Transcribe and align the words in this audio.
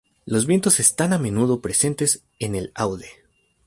Los 0.25 0.47
vientos 0.47 0.79
están 0.79 1.13
a 1.13 1.19
menudo 1.19 1.61
presentes 1.61 2.23
en 2.39 2.55
el 2.55 2.71
Aude. 2.73 3.05